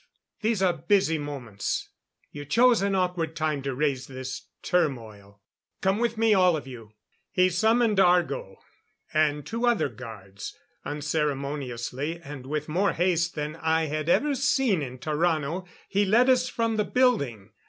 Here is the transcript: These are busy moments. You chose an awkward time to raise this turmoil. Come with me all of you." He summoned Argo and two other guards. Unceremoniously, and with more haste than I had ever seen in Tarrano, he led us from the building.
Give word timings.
These 0.39 0.63
are 0.63 0.73
busy 0.73 1.19
moments. 1.19 1.89
You 2.31 2.43
chose 2.43 2.81
an 2.81 2.95
awkward 2.95 3.35
time 3.35 3.61
to 3.61 3.75
raise 3.75 4.07
this 4.07 4.47
turmoil. 4.63 5.43
Come 5.81 5.99
with 5.99 6.17
me 6.17 6.33
all 6.33 6.57
of 6.57 6.65
you." 6.65 6.93
He 7.29 7.51
summoned 7.51 7.99
Argo 7.99 8.57
and 9.13 9.45
two 9.45 9.67
other 9.67 9.89
guards. 9.89 10.57
Unceremoniously, 10.83 12.19
and 12.19 12.47
with 12.47 12.67
more 12.67 12.93
haste 12.93 13.35
than 13.35 13.57
I 13.57 13.83
had 13.83 14.09
ever 14.09 14.33
seen 14.33 14.81
in 14.81 14.97
Tarrano, 14.97 15.67
he 15.87 16.03
led 16.03 16.31
us 16.31 16.49
from 16.49 16.77
the 16.77 16.85
building. 16.85 17.51